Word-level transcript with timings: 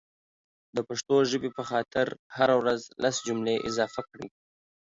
دا 0.75 0.81
پښتو 0.89 1.15
ژبې 1.31 1.49
په 1.57 1.63
خاطر 1.69 2.07
هره 2.37 2.55
ورځ 2.61 2.81
لس 3.03 3.15
جملي 3.27 3.55
اضافه 3.69 4.01
کړئ 4.09 4.27